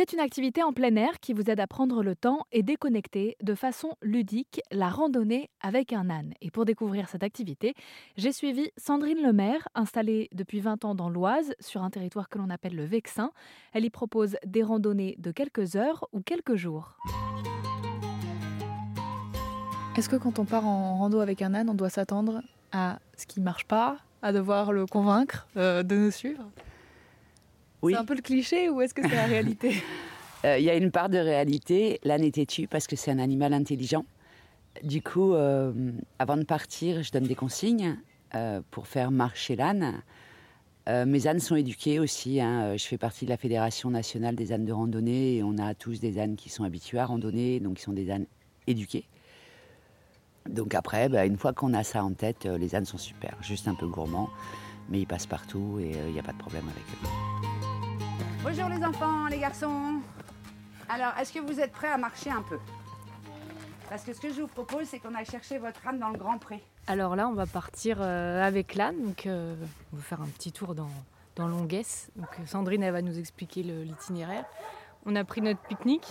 C'est 0.00 0.14
une 0.14 0.20
activité 0.20 0.62
en 0.62 0.72
plein 0.72 0.96
air 0.96 1.20
qui 1.20 1.34
vous 1.34 1.50
aide 1.50 1.60
à 1.60 1.66
prendre 1.66 2.02
le 2.02 2.16
temps 2.16 2.46
et 2.52 2.62
déconnecter 2.62 3.36
de 3.42 3.54
façon 3.54 3.96
ludique 4.00 4.62
la 4.72 4.88
randonnée 4.88 5.50
avec 5.60 5.92
un 5.92 6.08
âne. 6.08 6.32
Et 6.40 6.50
pour 6.50 6.64
découvrir 6.64 7.10
cette 7.10 7.22
activité, 7.22 7.74
j'ai 8.16 8.32
suivi 8.32 8.70
Sandrine 8.78 9.22
Lemaire, 9.22 9.68
installée 9.74 10.30
depuis 10.32 10.60
20 10.60 10.86
ans 10.86 10.94
dans 10.94 11.10
l'Oise, 11.10 11.52
sur 11.60 11.82
un 11.82 11.90
territoire 11.90 12.30
que 12.30 12.38
l'on 12.38 12.48
appelle 12.48 12.76
le 12.76 12.86
Vexin. 12.86 13.30
Elle 13.74 13.84
y 13.84 13.90
propose 13.90 14.38
des 14.46 14.62
randonnées 14.62 15.16
de 15.18 15.32
quelques 15.32 15.76
heures 15.76 16.08
ou 16.14 16.22
quelques 16.22 16.54
jours. 16.54 16.96
Est-ce 19.98 20.08
que 20.08 20.16
quand 20.16 20.38
on 20.38 20.46
part 20.46 20.66
en 20.66 20.96
rando 20.96 21.20
avec 21.20 21.42
un 21.42 21.52
âne, 21.52 21.68
on 21.68 21.74
doit 21.74 21.90
s'attendre 21.90 22.40
à 22.72 23.00
ce 23.18 23.26
qui 23.26 23.38
ne 23.38 23.44
marche 23.44 23.66
pas, 23.66 23.98
à 24.22 24.32
devoir 24.32 24.72
le 24.72 24.86
convaincre 24.86 25.46
euh, 25.58 25.82
de 25.82 25.94
nous 25.94 26.10
suivre? 26.10 26.50
Oui. 27.82 27.92
C'est 27.94 27.98
un 28.00 28.04
peu 28.04 28.14
le 28.14 28.22
cliché 28.22 28.68
ou 28.68 28.80
est-ce 28.80 28.94
que 28.94 29.02
c'est 29.08 29.14
la 29.16 29.26
réalité? 29.26 29.74
Euh, 30.46 30.56
Il 30.58 30.64
y 30.64 30.70
a 30.70 30.74
une 30.74 30.90
part 30.90 31.10
de 31.10 31.18
réalité. 31.18 32.00
L'âne 32.02 32.24
est 32.24 32.34
têtu 32.36 32.66
parce 32.66 32.86
que 32.86 32.96
c'est 32.96 33.10
un 33.10 33.18
animal 33.18 33.52
intelligent. 33.52 34.06
Du 34.82 35.02
coup, 35.02 35.34
euh, 35.34 35.70
avant 36.18 36.38
de 36.38 36.44
partir, 36.44 37.02
je 37.02 37.12
donne 37.12 37.24
des 37.24 37.34
consignes 37.34 37.98
euh, 38.34 38.62
pour 38.70 38.86
faire 38.86 39.10
marcher 39.10 39.54
l'âne. 39.54 40.00
Mes 40.88 41.26
ânes 41.26 41.40
sont 41.40 41.56
éduqués 41.56 41.98
aussi. 41.98 42.40
hein. 42.40 42.74
Je 42.78 42.84
fais 42.84 42.96
partie 42.96 43.26
de 43.26 43.30
la 43.30 43.36
Fédération 43.36 43.90
nationale 43.90 44.34
des 44.34 44.50
ânes 44.54 44.64
de 44.64 44.72
randonnée 44.72 45.36
et 45.36 45.42
on 45.42 45.58
a 45.58 45.74
tous 45.74 46.00
des 46.00 46.18
ânes 46.18 46.36
qui 46.36 46.48
sont 46.48 46.64
habitués 46.64 46.98
à 47.00 47.04
randonner, 47.04 47.60
donc 47.60 47.76
qui 47.76 47.82
sont 47.82 47.92
des 47.92 48.10
ânes 48.10 48.24
éduqués. 48.66 49.04
Donc 50.48 50.74
après, 50.74 51.10
bah, 51.10 51.26
une 51.26 51.36
fois 51.36 51.52
qu'on 51.52 51.74
a 51.74 51.84
ça 51.84 52.02
en 52.02 52.12
tête, 52.14 52.46
les 52.46 52.74
ânes 52.74 52.86
sont 52.86 52.96
super. 52.98 53.36
Juste 53.42 53.68
un 53.68 53.74
peu 53.74 53.86
gourmands, 53.86 54.30
mais 54.88 55.00
ils 55.00 55.06
passent 55.06 55.26
partout 55.26 55.78
et 55.80 55.92
il 56.08 56.12
n'y 56.14 56.18
a 56.18 56.22
pas 56.22 56.32
de 56.32 56.38
problème 56.38 56.64
avec 56.66 56.82
eux. 57.44 57.49
Bonjour 58.42 58.70
les 58.70 58.82
enfants, 58.82 59.26
les 59.26 59.38
garçons. 59.38 60.00
Alors, 60.88 61.12
est-ce 61.20 61.30
que 61.30 61.40
vous 61.40 61.60
êtes 61.60 61.72
prêts 61.72 61.90
à 61.90 61.98
marcher 61.98 62.30
un 62.30 62.40
peu? 62.40 62.58
Parce 63.90 64.02
que 64.02 64.14
ce 64.14 64.20
que 64.20 64.32
je 64.32 64.40
vous 64.40 64.46
propose, 64.46 64.86
c'est 64.86 64.98
qu'on 64.98 65.14
aille 65.14 65.26
chercher 65.26 65.58
votre 65.58 65.86
âne 65.86 65.98
dans 65.98 66.08
le 66.08 66.16
grand 66.16 66.38
pré. 66.38 66.62
Alors 66.86 67.16
là, 67.16 67.28
on 67.28 67.34
va 67.34 67.44
partir 67.44 67.98
euh, 68.00 68.42
avec 68.42 68.76
l'âne. 68.76 68.96
Donc, 69.02 69.26
euh, 69.26 69.54
on 69.92 69.96
va 69.96 70.02
faire 70.02 70.22
un 70.22 70.26
petit 70.26 70.52
tour 70.52 70.74
dans, 70.74 70.88
dans 71.36 71.48
Longuesse. 71.48 72.10
Euh, 72.18 72.46
Sandrine, 72.46 72.82
elle 72.82 72.94
va 72.94 73.02
nous 73.02 73.18
expliquer 73.18 73.62
l'itinéraire. 73.62 74.46
On 75.04 75.16
a 75.16 75.24
pris 75.24 75.42
notre 75.42 75.60
pique-nique 75.60 76.08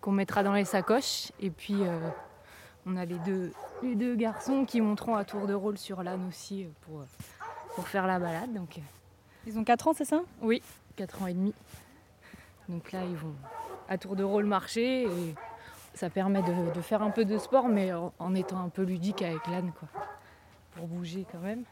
qu'on 0.00 0.12
mettra 0.12 0.42
dans 0.42 0.54
les 0.54 0.64
sacoches. 0.64 1.32
Et 1.38 1.50
puis, 1.50 1.76
on 2.86 2.96
a 2.96 3.04
les 3.04 3.18
deux, 3.94 4.14
garçons 4.16 4.64
qui 4.64 4.80
monteront 4.80 5.16
à 5.16 5.24
tour 5.26 5.46
de 5.46 5.52
rôle 5.52 5.76
sur 5.76 6.02
l'âne 6.02 6.26
aussi 6.28 6.66
pour, 6.80 7.84
faire 7.84 8.06
la 8.06 8.18
balade. 8.18 8.58
Ils 9.46 9.58
ont 9.58 9.64
4 9.64 9.88
ans, 9.88 9.92
c'est 9.92 10.04
ça? 10.04 10.22
Oui, 10.40 10.62
4 10.96 11.22
ans 11.22 11.26
et 11.26 11.34
demi. 11.34 11.54
Donc 12.68 12.92
là, 12.92 13.00
ils 13.04 13.16
vont 13.16 13.34
à 13.88 13.98
tour 13.98 14.16
de 14.16 14.22
rôle 14.24 14.44
marcher 14.44 15.02
et 15.04 15.34
ça 15.94 16.08
permet 16.08 16.42
de, 16.42 16.72
de 16.72 16.80
faire 16.80 17.02
un 17.02 17.10
peu 17.10 17.24
de 17.24 17.36
sport, 17.38 17.68
mais 17.68 17.92
en, 17.92 18.12
en 18.18 18.34
étant 18.34 18.62
un 18.62 18.68
peu 18.68 18.82
ludique 18.82 19.22
avec 19.22 19.46
l'âne, 19.48 19.72
quoi. 19.78 19.88
Pour 20.74 20.86
bouger 20.86 21.26
quand 21.30 21.40
même. 21.40 21.64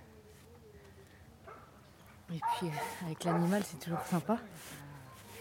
Et 2.32 2.38
puis 2.58 2.66
euh, 2.68 3.06
avec 3.06 3.24
l'animal, 3.24 3.62
c'est 3.64 3.78
toujours 3.78 4.02
sympa. 4.02 4.38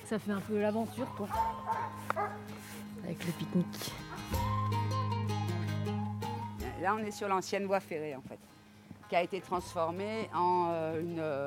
Ça 0.06 0.18
fait 0.18 0.32
un 0.32 0.40
peu 0.40 0.60
l'aventure, 0.60 1.08
quoi. 1.16 1.28
Avec 3.04 3.24
le 3.26 3.32
pique-nique. 3.34 3.92
Là, 6.82 6.96
on 6.96 7.00
est 7.00 7.12
sur 7.12 7.28
l'ancienne 7.28 7.66
voie 7.66 7.80
ferrée, 7.80 8.16
en 8.16 8.22
fait, 8.22 8.40
qui 9.10 9.16
a 9.16 9.22
été 9.22 9.42
transformée 9.42 10.30
en 10.34 10.70
euh, 10.72 11.02
une 11.02 11.20
euh, 11.20 11.39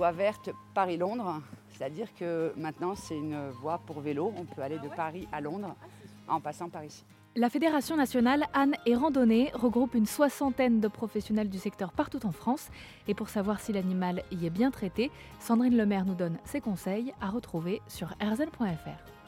voie 0.00 0.12
verte 0.12 0.48
Paris-Londres. 0.72 1.42
C'est-à-dire 1.68 2.08
que 2.14 2.54
maintenant, 2.56 2.94
c'est 2.94 3.18
une 3.18 3.50
voie 3.50 3.82
pour 3.86 4.00
vélo. 4.00 4.32
On 4.34 4.46
peut 4.46 4.62
aller 4.62 4.78
de 4.78 4.88
Paris 4.88 5.28
à 5.30 5.42
Londres 5.42 5.76
en 6.26 6.40
passant 6.40 6.70
par 6.70 6.82
ici. 6.82 7.04
La 7.36 7.50
Fédération 7.50 7.96
nationale 7.98 8.46
Anne 8.54 8.76
et 8.86 8.94
Randonnée 8.94 9.50
regroupe 9.52 9.94
une 9.94 10.06
soixantaine 10.06 10.80
de 10.80 10.88
professionnels 10.88 11.50
du 11.50 11.58
secteur 11.58 11.92
partout 11.92 12.24
en 12.24 12.32
France. 12.32 12.70
Et 13.08 13.14
pour 13.14 13.28
savoir 13.28 13.60
si 13.60 13.74
l'animal 13.74 14.22
y 14.32 14.46
est 14.46 14.50
bien 14.50 14.70
traité, 14.70 15.10
Sandrine 15.38 15.76
Lemaire 15.76 16.06
nous 16.06 16.14
donne 16.14 16.38
ses 16.46 16.62
conseils 16.62 17.12
à 17.20 17.28
retrouver 17.28 17.82
sur 17.86 18.08
rzn.fr. 18.22 19.19